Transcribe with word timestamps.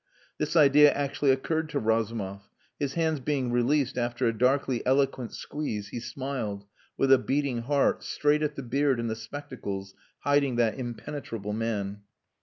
This 0.39 0.55
idea 0.55 0.91
actually 0.91 1.29
occurred 1.29 1.69
to 1.69 1.79
Razumov; 1.79 2.49
his 2.79 2.95
hands 2.95 3.19
being 3.19 3.51
released 3.51 3.99
after 3.99 4.25
a 4.25 4.35
darkly 4.35 4.83
eloquent 4.83 5.31
squeeze, 5.35 5.89
he 5.89 5.99
smiled, 5.99 6.65
with 6.97 7.11
a 7.13 7.19
beating 7.19 7.61
heart, 7.61 8.01
straight 8.03 8.41
at 8.41 8.55
the 8.55 8.63
beard 8.63 8.99
and 8.99 9.11
the 9.11 9.15
spectacles 9.15 9.93
hiding 10.21 10.55
that 10.55 10.79
impenetrable 10.79 11.53
man. 11.53 12.01